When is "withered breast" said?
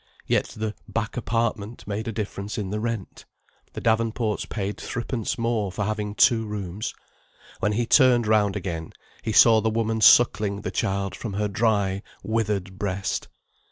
12.23-13.27